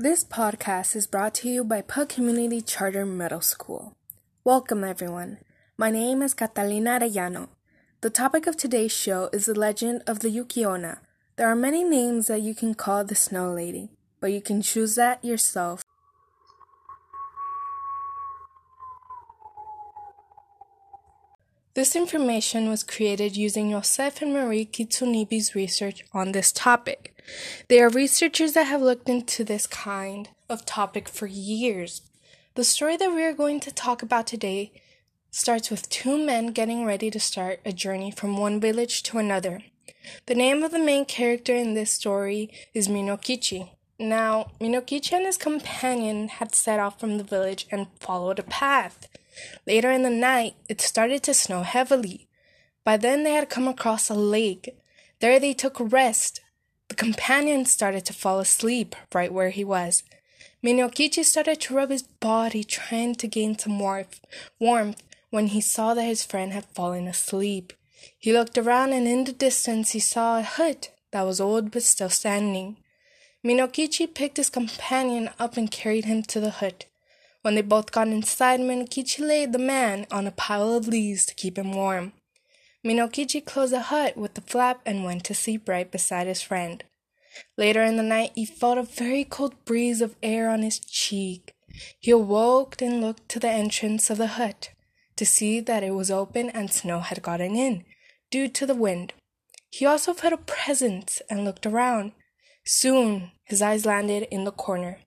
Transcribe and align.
This 0.00 0.22
podcast 0.22 0.94
is 0.94 1.08
brought 1.08 1.34
to 1.34 1.48
you 1.48 1.64
by 1.64 1.82
PUC 1.82 2.08
Community 2.08 2.60
Charter 2.60 3.04
Middle 3.04 3.40
School. 3.40 3.96
Welcome, 4.44 4.84
everyone. 4.84 5.38
My 5.76 5.90
name 5.90 6.22
is 6.22 6.34
Catalina 6.34 7.00
Arellano. 7.00 7.48
The 8.00 8.08
topic 8.08 8.46
of 8.46 8.56
today's 8.56 8.92
show 8.92 9.28
is 9.32 9.46
the 9.46 9.58
legend 9.58 10.04
of 10.06 10.20
the 10.20 10.30
Yuki-onna. 10.30 11.00
There 11.34 11.48
are 11.48 11.56
many 11.56 11.82
names 11.82 12.28
that 12.28 12.42
you 12.42 12.54
can 12.54 12.74
call 12.74 13.02
the 13.02 13.16
Snow 13.16 13.52
Lady, 13.52 13.90
but 14.20 14.30
you 14.30 14.40
can 14.40 14.62
choose 14.62 14.94
that 14.94 15.24
yourself. 15.24 15.82
This 21.78 21.94
information 21.94 22.68
was 22.68 22.82
created 22.82 23.36
using 23.36 23.70
Yosef 23.70 24.20
and 24.20 24.32
Marie 24.32 24.66
Kitsunibi's 24.66 25.54
research 25.54 26.04
on 26.12 26.32
this 26.32 26.50
topic. 26.50 27.14
They 27.68 27.80
are 27.80 27.88
researchers 27.88 28.54
that 28.54 28.66
have 28.66 28.82
looked 28.82 29.08
into 29.08 29.44
this 29.44 29.68
kind 29.68 30.28
of 30.48 30.66
topic 30.66 31.08
for 31.08 31.26
years. 31.26 32.02
The 32.56 32.64
story 32.64 32.96
that 32.96 33.14
we 33.14 33.22
are 33.22 33.32
going 33.32 33.60
to 33.60 33.70
talk 33.70 34.02
about 34.02 34.26
today 34.26 34.72
starts 35.30 35.70
with 35.70 35.88
two 35.88 36.18
men 36.18 36.48
getting 36.48 36.84
ready 36.84 37.12
to 37.12 37.20
start 37.20 37.60
a 37.64 37.70
journey 37.70 38.10
from 38.10 38.36
one 38.36 38.58
village 38.58 39.04
to 39.04 39.18
another. 39.18 39.60
The 40.26 40.34
name 40.34 40.64
of 40.64 40.72
the 40.72 40.80
main 40.80 41.04
character 41.04 41.54
in 41.54 41.74
this 41.74 41.92
story 41.92 42.50
is 42.74 42.88
Minokichi. 42.88 43.70
Now, 44.00 44.50
Minokichi 44.60 45.12
and 45.12 45.26
his 45.26 45.36
companion 45.36 46.26
had 46.26 46.56
set 46.56 46.80
off 46.80 46.98
from 46.98 47.18
the 47.18 47.24
village 47.24 47.68
and 47.70 47.86
followed 48.00 48.40
a 48.40 48.42
path. 48.42 49.06
Later 49.66 49.90
in 49.90 50.02
the 50.02 50.10
night, 50.10 50.54
it 50.68 50.80
started 50.80 51.22
to 51.24 51.34
snow 51.34 51.62
heavily. 51.62 52.28
By 52.84 52.96
then, 52.96 53.22
they 53.22 53.32
had 53.32 53.50
come 53.50 53.68
across 53.68 54.08
a 54.08 54.14
lake. 54.14 54.76
There 55.20 55.38
they 55.38 55.52
took 55.52 55.76
rest. 55.78 56.40
The 56.88 56.94
companion 56.94 57.64
started 57.64 58.04
to 58.06 58.12
fall 58.12 58.40
asleep 58.40 58.96
right 59.12 59.32
where 59.32 59.50
he 59.50 59.64
was. 59.64 60.02
Minokichi 60.64 61.24
started 61.24 61.60
to 61.60 61.74
rub 61.74 61.90
his 61.90 62.02
body, 62.02 62.64
trying 62.64 63.14
to 63.16 63.28
gain 63.28 63.58
some 63.58 63.78
warmth, 63.78 64.20
warmth 64.58 65.02
when 65.30 65.48
he 65.48 65.60
saw 65.60 65.94
that 65.94 66.02
his 66.02 66.24
friend 66.24 66.52
had 66.52 66.64
fallen 66.66 67.06
asleep. 67.06 67.72
He 68.18 68.32
looked 68.32 68.58
around, 68.58 68.92
and 68.92 69.06
in 69.06 69.24
the 69.24 69.32
distance, 69.32 69.90
he 69.90 70.00
saw 70.00 70.38
a 70.38 70.42
hut 70.42 70.90
that 71.10 71.22
was 71.22 71.40
old 71.40 71.70
but 71.70 71.82
still 71.82 72.10
standing. 72.10 72.76
Minokichi 73.44 74.12
picked 74.12 74.36
his 74.36 74.50
companion 74.50 75.30
up 75.38 75.56
and 75.56 75.70
carried 75.70 76.06
him 76.06 76.22
to 76.24 76.40
the 76.40 76.50
hut. 76.50 76.86
When 77.42 77.54
they 77.54 77.62
both 77.62 77.92
got 77.92 78.08
inside, 78.08 78.60
Minokichi 78.60 79.20
laid 79.26 79.52
the 79.52 79.58
man 79.58 80.06
on 80.10 80.26
a 80.26 80.32
pile 80.32 80.74
of 80.74 80.88
leaves 80.88 81.24
to 81.26 81.34
keep 81.34 81.56
him 81.56 81.72
warm. 81.72 82.12
Minokichi 82.84 83.44
closed 83.44 83.72
the 83.72 83.80
hut 83.80 84.16
with 84.16 84.34
the 84.34 84.40
flap 84.40 84.80
and 84.84 85.04
went 85.04 85.24
to 85.24 85.34
sleep 85.34 85.68
right 85.68 85.90
beside 85.90 86.26
his 86.26 86.42
friend. 86.42 86.84
Later 87.56 87.82
in 87.82 87.96
the 87.96 88.02
night, 88.02 88.32
he 88.34 88.44
felt 88.44 88.78
a 88.78 88.82
very 88.82 89.24
cold 89.24 89.54
breeze 89.64 90.00
of 90.00 90.16
air 90.22 90.48
on 90.48 90.62
his 90.62 90.78
cheek. 90.78 91.54
He 92.00 92.10
awoke 92.10 92.80
and 92.82 93.00
looked 93.00 93.28
to 93.30 93.38
the 93.38 93.50
entrance 93.50 94.10
of 94.10 94.18
the 94.18 94.28
hut 94.28 94.70
to 95.16 95.26
see 95.26 95.60
that 95.60 95.82
it 95.82 95.94
was 95.94 96.10
open 96.10 96.50
and 96.50 96.72
snow 96.72 97.00
had 97.00 97.22
gotten 97.22 97.56
in 97.56 97.84
due 98.30 98.48
to 98.48 98.66
the 98.66 98.74
wind. 98.74 99.12
He 99.70 99.84
also 99.84 100.14
felt 100.14 100.32
a 100.32 100.38
presence 100.38 101.20
and 101.28 101.44
looked 101.44 101.66
around. 101.66 102.12
Soon 102.64 103.32
his 103.44 103.60
eyes 103.60 103.84
landed 103.84 104.26
in 104.30 104.44
the 104.44 104.52
corner. 104.52 104.98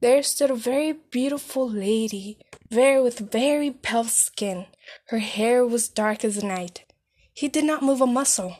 There 0.00 0.22
stood 0.22 0.50
a 0.50 0.54
very 0.54 0.92
beautiful 0.92 1.68
lady, 1.68 2.38
very 2.70 3.00
with 3.00 3.30
very 3.32 3.70
pale 3.70 4.04
skin. 4.04 4.66
Her 5.08 5.18
hair 5.18 5.66
was 5.66 5.88
dark 5.88 6.24
as 6.24 6.42
night. 6.42 6.84
He 7.32 7.48
did 7.48 7.64
not 7.64 7.82
move 7.82 8.00
a 8.00 8.06
muscle. 8.06 8.56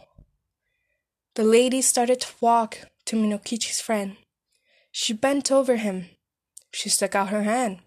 The 1.34 1.44
lady 1.44 1.82
started 1.82 2.20
to 2.20 2.32
walk 2.40 2.78
to 3.06 3.16
Minokichi's 3.16 3.80
friend. 3.80 4.16
She 4.92 5.12
bent 5.12 5.50
over 5.50 5.76
him. 5.76 6.10
She 6.72 6.88
stuck 6.88 7.14
out 7.14 7.28
her 7.28 7.42
hand. 7.42 7.80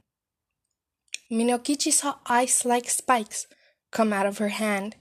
Minokichi 1.32 1.92
saw 1.92 2.16
ice 2.26 2.64
like 2.64 2.90
spikes 2.90 3.48
come 3.92 4.14
out 4.14 4.26
of 4.26 4.38
her 4.38 4.50
hand. 4.50 4.96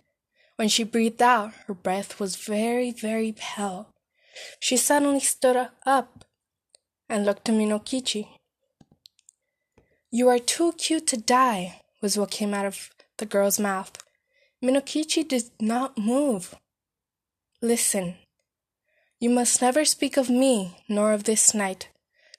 When 0.57 0.69
she 0.69 0.84
breathed 0.84 1.22
out, 1.22 1.53
her 1.66 1.75
breath 1.75 2.19
was 2.19 2.37
very, 2.37 2.91
very 2.91 3.33
pale. 3.33 3.95
She 4.61 4.77
suddenly 4.77 5.21
stood 5.21 5.69
up 5.84 6.25
and 7.09 7.25
looked 7.25 7.44
to 7.47 7.53
Minokichi. 7.53 8.28
You 10.11 10.28
are 10.28 10.39
too 10.39 10.72
cute 10.72 11.06
to 11.09 11.17
die, 11.17 11.83
was 12.00 12.17
what 12.17 12.31
came 12.31 12.55
out 12.55 12.67
of 12.67 12.91
the 13.19 13.27
girl's 13.27 13.59
mouth. 13.59 13.93
Minokichi 14.62 15.27
did 15.27 15.50
not 15.61 15.99
move. 15.99 16.55
Listen, 17.61 18.15
you 19.21 19.31
must 19.31 19.62
never 19.62 19.84
speak 19.84 20.16
of 20.16 20.28
me, 20.28 20.78
nor 20.89 21.12
of 21.12 21.25
this 21.25 21.55
night, 21.55 21.89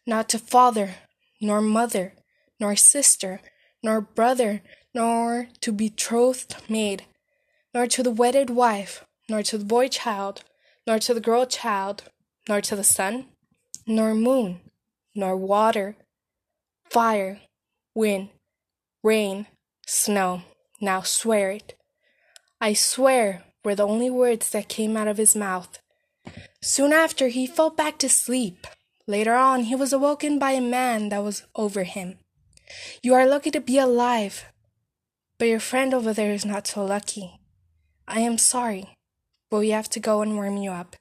not 0.05 0.29
to 0.29 0.39
father, 0.39 0.95
nor 1.41 1.61
mother, 1.61 2.13
nor 2.59 2.75
sister, 2.75 3.41
nor 3.83 4.01
brother, 4.01 4.61
nor 4.93 5.47
to 5.61 5.71
betrothed 5.71 6.55
maid, 6.69 7.03
nor 7.73 7.87
to 7.87 8.03
the 8.03 8.11
wedded 8.11 8.49
wife, 8.49 9.05
nor 9.29 9.43
to 9.43 9.57
the 9.57 9.65
boy 9.65 9.87
child, 9.87 10.43
nor 10.85 10.99
to 10.99 11.13
the 11.13 11.21
girl 11.21 11.45
child, 11.45 12.03
nor 12.47 12.61
to 12.61 12.75
the 12.75 12.83
sun, 12.83 13.25
nor 13.87 14.13
moon, 14.13 14.59
nor 15.15 15.35
water, 15.37 15.95
fire, 16.89 17.39
wind, 17.95 18.29
rain, 19.01 19.47
snow. 19.87 20.41
Now 20.81 21.01
swear 21.01 21.51
it. 21.51 21.73
I 22.59 22.73
swear 22.73 23.45
were 23.63 23.75
the 23.75 23.87
only 23.87 24.09
words 24.09 24.51
that 24.51 24.67
came 24.67 24.95
out 24.97 25.07
of 25.07 25.17
his 25.17 25.35
mouth. 25.35 25.79
Soon 26.61 26.91
after, 26.91 27.29
he 27.29 27.47
fell 27.47 27.69
back 27.69 27.97
to 27.99 28.09
sleep. 28.09 28.67
Later 29.07 29.35
on, 29.35 29.63
he 29.63 29.75
was 29.75 29.93
awoken 29.93 30.37
by 30.37 30.51
a 30.51 30.61
man 30.61 31.09
that 31.09 31.23
was 31.23 31.43
over 31.55 31.83
him. 31.83 32.19
You 33.01 33.13
are 33.13 33.25
lucky 33.25 33.51
to 33.51 33.61
be 33.61 33.79
alive, 33.79 34.45
but 35.39 35.47
your 35.47 35.61
friend 35.61 35.93
over 35.93 36.13
there 36.13 36.33
is 36.33 36.45
not 36.45 36.67
so 36.67 36.83
lucky. 36.83 37.39
I 38.07 38.19
am 38.19 38.37
sorry, 38.37 38.97
but 39.49 39.59
we 39.59 39.69
have 39.69 39.89
to 39.91 39.99
go 39.99 40.21
and 40.21 40.35
warm 40.35 40.57
you 40.57 40.71
up. 40.71 40.97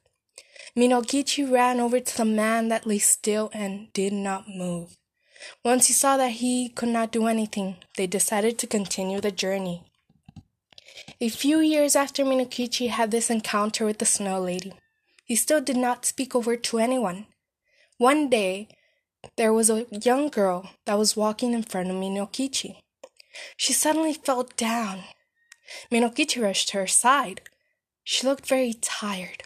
Minokichi 0.75 1.49
ran 1.49 1.79
over 1.79 1.99
to 1.99 2.17
the 2.17 2.25
man 2.25 2.67
that 2.69 2.85
lay 2.85 2.99
still 2.99 3.49
and 3.53 3.91
did 3.93 4.13
not 4.13 4.47
move. 4.47 4.97
Once 5.63 5.87
he 5.87 5.93
saw 5.93 6.17
that 6.17 6.33
he 6.33 6.69
could 6.69 6.89
not 6.89 7.11
do 7.11 7.27
anything, 7.27 7.77
they 7.95 8.07
decided 8.07 8.57
to 8.57 8.67
continue 8.67 9.19
the 9.19 9.31
journey. 9.31 9.83
A 11.19 11.29
few 11.29 11.59
years 11.59 11.95
after 11.95 12.23
Minokichi 12.23 12.89
had 12.89 13.11
this 13.11 13.29
encounter 13.29 13.85
with 13.85 13.97
the 13.97 14.05
Snow 14.05 14.39
Lady, 14.39 14.73
he 15.25 15.35
still 15.35 15.61
did 15.61 15.77
not 15.77 16.05
speak 16.05 16.33
word 16.33 16.63
to 16.65 16.77
anyone. 16.77 17.25
One 17.97 18.29
day, 18.29 18.69
there 19.35 19.51
was 19.51 19.69
a 19.69 19.87
young 19.89 20.29
girl 20.29 20.69
that 20.85 20.97
was 20.97 21.17
walking 21.17 21.53
in 21.53 21.63
front 21.63 21.89
of 21.89 21.95
Minokichi. 21.95 22.77
She 23.55 23.73
suddenly 23.73 24.13
fell 24.13 24.47
down. 24.57 25.03
Minokichi 25.91 26.41
rushed 26.41 26.69
to 26.69 26.77
her 26.77 26.87
side. 26.87 27.41
She 28.03 28.25
looked 28.25 28.45
very 28.45 28.73
tired. 28.73 29.43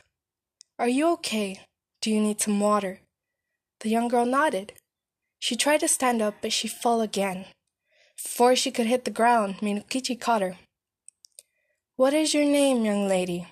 Are 0.81 0.89
you 0.89 1.09
okay? 1.09 1.59
Do 2.01 2.09
you 2.09 2.19
need 2.19 2.41
some 2.41 2.59
water? 2.59 3.01
The 3.81 3.89
young 3.89 4.07
girl 4.07 4.25
nodded. 4.25 4.73
She 5.37 5.55
tried 5.55 5.81
to 5.81 5.87
stand 5.87 6.23
up, 6.23 6.37
but 6.41 6.51
she 6.51 6.67
fell 6.67 7.01
again. 7.01 7.45
Before 8.17 8.55
she 8.55 8.71
could 8.71 8.87
hit 8.87 9.05
the 9.05 9.11
ground, 9.11 9.57
Minokichi 9.61 10.19
caught 10.19 10.41
her. 10.41 10.55
What 11.97 12.15
is 12.15 12.33
your 12.33 12.45
name, 12.45 12.83
young 12.83 13.07
lady? 13.07 13.45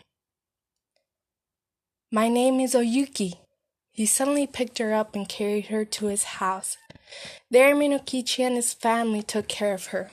My 2.12 2.30
name 2.30 2.60
is 2.60 2.74
Oyuki. 2.74 3.34
He 3.92 4.08
suddenly 4.08 4.48
picked 4.48 4.80
her 4.80 4.96
up 4.96 5.14
and 5.16 5.30
carried 5.30 5.68
her 5.68 5.86
to 5.86 6.08
his 6.08 6.40
house. 6.42 6.78
There, 7.52 7.76
Minokichi 7.76 8.40
and 8.40 8.56
his 8.56 8.74
family 8.74 9.22
took 9.22 9.48
care 9.48 9.76
of 9.76 9.94
her. 9.94 10.10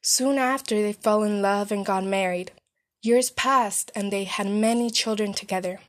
Soon 0.00 0.38
after, 0.38 0.80
they 0.80 0.94
fell 0.94 1.22
in 1.22 1.42
love 1.42 1.70
and 1.70 1.84
got 1.84 2.02
married. 2.02 2.52
Years 3.02 3.28
passed, 3.28 3.92
and 3.94 4.10
they 4.10 4.24
had 4.24 4.46
many 4.46 4.88
children 4.88 5.34
together. 5.34 5.80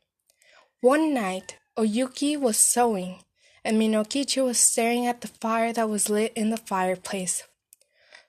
One 0.86 1.16
night, 1.16 1.58
Oyuki 1.80 2.40
was 2.40 2.60
sewing, 2.60 3.24
and 3.64 3.76
Minokichi 3.76 4.46
was 4.46 4.60
staring 4.60 5.08
at 5.08 5.22
the 5.22 5.28
fire 5.28 5.74
that 5.74 5.90
was 5.90 6.12
lit 6.12 6.32
in 6.36 6.52
the 6.52 6.58
fireplace. 6.58 7.42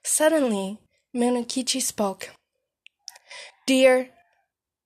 Suddenly, 0.01 0.79
Minokichi 1.15 1.79
spoke. 1.79 2.31
Dear, 3.67 4.09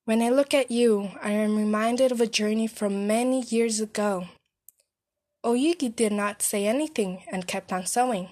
when 0.04 0.20
I 0.20 0.28
look 0.28 0.52
at 0.52 0.70
you, 0.70 1.12
I 1.22 1.30
am 1.30 1.56
reminded 1.56 2.12
of 2.12 2.20
a 2.20 2.26
journey 2.26 2.66
from 2.66 3.06
many 3.06 3.40
years 3.40 3.80
ago. 3.80 4.26
Oyuki 5.42 5.96
did 5.96 6.12
not 6.12 6.42
say 6.42 6.66
anything 6.66 7.22
and 7.32 7.48
kept 7.48 7.72
on 7.72 7.86
sewing. 7.86 8.28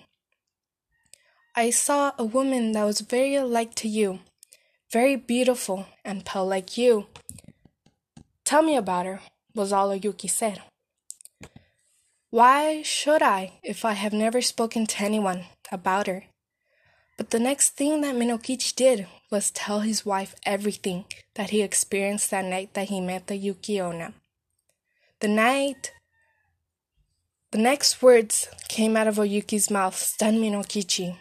I 1.57 1.71
saw 1.71 2.13
a 2.19 2.25
woman 2.27 2.73
that 2.73 2.85
was 2.85 3.01
very 3.01 3.37
alike 3.37 3.75
to 3.77 3.89
you, 3.89 4.19
very 4.93 5.17
beautiful 5.17 5.87
and 6.05 6.27
pale 6.27 6.47
like 6.47 6.77
you. 6.77 7.07
Tell 8.51 8.63
me 8.63 8.75
about 8.75 9.07
her, 9.07 9.21
was 9.55 9.73
all 9.73 9.91
Oyuki 9.91 10.29
said. 10.29 10.61
Why 12.31 12.83
should 12.83 13.23
I 13.23 13.61
if 13.63 13.85
I 13.85 13.93
have 13.93 14.13
never 14.13 14.43
spoken 14.43 14.87
to 14.87 15.05
anyone 15.05 15.45
about 15.71 16.09
her? 16.09 16.25
But 17.17 17.31
the 17.31 17.39
next 17.39 17.77
thing 17.77 18.01
that 18.01 18.17
Minokichi 18.17 18.75
did 18.75 19.07
was 19.31 19.53
tell 19.53 19.83
his 19.83 20.05
wife 20.05 20.35
everything 20.45 21.05
that 21.37 21.51
he 21.51 21.63
experienced 21.63 22.33
that 22.33 22.45
night 22.45 22.75
that 22.75 22.89
he 22.89 23.01
met 23.01 23.29
the 23.29 23.37
Yuki-onna. 23.37 24.15
The 25.21 25.29
night 25.29 25.93
The 27.53 27.59
next 27.59 28.03
words 28.03 28.49
came 28.67 28.97
out 28.97 29.07
of 29.07 29.19
Oyuki's 29.19 29.71
mouth, 29.71 29.95
stunned 29.97 30.39
Minokichi. 30.39 31.17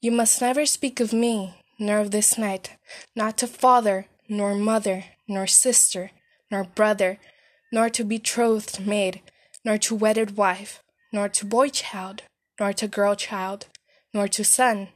You 0.00 0.12
must 0.12 0.40
never 0.40 0.66
speak 0.66 1.00
of 1.00 1.12
me, 1.12 1.58
nor 1.80 1.98
of 1.98 2.12
this 2.12 2.38
night, 2.38 2.78
not 3.16 3.36
to 3.38 3.48
father, 3.48 4.06
nor 4.28 4.54
mother, 4.54 5.04
nor 5.28 5.46
sister, 5.46 6.10
nor 6.50 6.64
brother, 6.64 7.18
nor 7.72 7.88
to 7.88 8.04
betrothed 8.04 8.86
maid, 8.86 9.20
nor 9.64 9.78
to 9.78 9.94
wedded 9.94 10.36
wife, 10.36 10.82
nor 11.12 11.28
to 11.28 11.44
boy 11.44 11.68
child, 11.68 12.22
nor 12.60 12.72
to 12.72 12.88
girl 12.88 13.14
child, 13.14 13.66
nor 14.12 14.28
to 14.28 14.44
sun, 14.44 14.88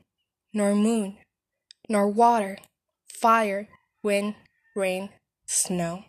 nor 0.53 0.75
moon, 0.75 1.17
nor 1.89 2.09
water, 2.09 2.59
fire, 3.09 3.69
wind, 4.03 4.35
rain, 4.75 5.09
snow. 5.47 6.05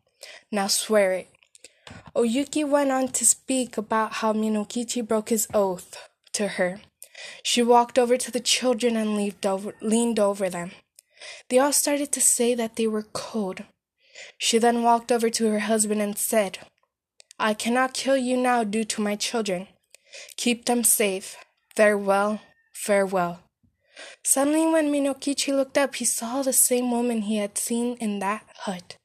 Now 0.52 0.68
swear 0.68 1.14
it. 1.14 1.30
Oyuki 2.16 2.68
went 2.68 2.92
on 2.92 3.08
to 3.10 3.26
speak 3.26 3.78
about 3.78 4.14
how 4.14 4.34
Minokichi 4.34 5.08
broke 5.08 5.30
his 5.30 5.48
oath 5.54 6.10
to 6.34 6.48
her. 6.50 6.82
She 7.44 7.64
walked 7.64 7.98
over 7.98 8.18
to 8.18 8.32
the 8.32 8.40
children 8.40 8.96
and 8.96 9.16
leaned 9.16 9.46
over, 9.46 9.74
leaned 9.82 10.20
over 10.20 10.50
them. 10.50 10.72
They 11.50 11.60
all 11.60 11.74
started 11.74 12.12
to 12.12 12.22
say 12.22 12.54
that 12.56 12.76
they 12.76 12.88
were 12.88 13.04
cold. 13.14 13.64
She 14.38 14.58
then 14.58 14.84
walked 14.84 15.12
over 15.12 15.30
to 15.30 15.50
her 15.52 15.60
husband 15.60 16.02
and 16.02 16.18
said, 16.18 16.60
I 17.40 17.54
cannot 17.54 17.94
kill 17.94 18.18
you 18.18 18.38
now 18.38 18.64
due 18.64 18.84
to 18.86 19.02
my 19.02 19.16
children. 19.16 19.68
Keep 20.38 20.66
them 20.66 20.84
safe. 20.84 21.38
Farewell, 21.76 22.42
farewell. 22.74 23.40
Suddenly, 24.24 24.68
when 24.68 24.92
Minokichi 24.92 25.56
looked 25.56 25.78
up, 25.78 25.96
he 25.96 26.06
saw 26.06 26.42
the 26.42 26.54
same 26.54 26.92
woman 26.92 27.24
he 27.24 27.38
had 27.38 27.58
seen 27.58 27.96
in 27.98 28.20
that 28.20 28.44
hut. 28.62 28.98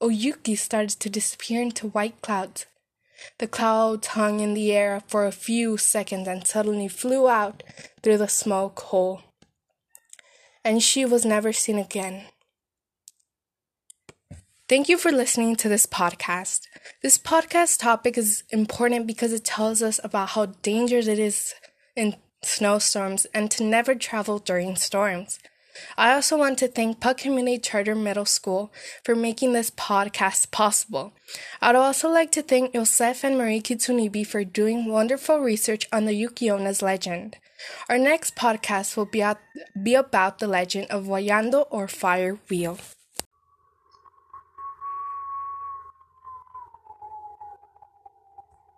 Oyuki 0.00 0.56
started 0.56 1.00
to 1.00 1.10
disappear 1.10 1.62
into 1.62 1.88
white 1.88 2.20
clouds. 2.20 2.66
The 3.38 3.46
clouds 3.46 4.08
hung 4.08 4.40
in 4.40 4.54
the 4.54 4.72
air 4.72 5.02
for 5.06 5.24
a 5.24 5.32
few 5.32 5.76
seconds 5.76 6.28
and 6.28 6.46
suddenly 6.46 6.88
flew 6.88 7.28
out 7.28 7.62
through 8.02 8.18
the 8.18 8.28
smoke 8.28 8.78
hole. 8.80 9.22
And 10.64 10.82
she 10.82 11.04
was 11.04 11.24
never 11.24 11.52
seen 11.52 11.78
again. 11.78 12.24
Thank 14.66 14.88
you 14.88 14.96
for 14.96 15.12
listening 15.12 15.56
to 15.56 15.68
this 15.68 15.84
podcast. 15.84 16.62
This 17.02 17.18
podcast 17.18 17.80
topic 17.80 18.16
is 18.16 18.44
important 18.48 19.06
because 19.06 19.30
it 19.30 19.44
tells 19.44 19.82
us 19.82 20.00
about 20.02 20.30
how 20.30 20.46
dangerous 20.62 21.06
it 21.06 21.18
is 21.18 21.52
in 21.94 22.16
snowstorms 22.42 23.26
and 23.34 23.50
to 23.50 23.62
never 23.62 23.94
travel 23.94 24.38
during 24.38 24.74
storms. 24.76 25.38
I 25.98 26.14
also 26.14 26.38
want 26.38 26.56
to 26.60 26.68
thank 26.68 26.98
PUC 26.98 27.18
Community 27.18 27.58
Charter 27.58 27.94
Middle 27.94 28.24
School 28.24 28.72
for 29.04 29.14
making 29.14 29.52
this 29.52 29.70
podcast 29.70 30.50
possible. 30.50 31.12
I'd 31.60 31.76
also 31.76 32.08
like 32.08 32.32
to 32.32 32.40
thank 32.40 32.72
Yosef 32.72 33.22
and 33.22 33.36
Marie 33.36 33.60
Kitsunibi 33.60 34.26
for 34.26 34.44
doing 34.44 34.86
wonderful 34.86 35.40
research 35.40 35.86
on 35.92 36.06
the 36.06 36.14
Yuki-onna's 36.14 36.80
legend. 36.80 37.36
Our 37.90 37.98
next 37.98 38.34
podcast 38.34 38.96
will 38.96 39.04
be, 39.04 39.20
at, 39.20 39.38
be 39.82 39.94
about 39.94 40.38
the 40.38 40.48
legend 40.48 40.86
of 40.88 41.04
Wanyudo 41.04 41.66
or 41.70 41.86
Fire 41.86 42.38
Wheel. 42.48 42.78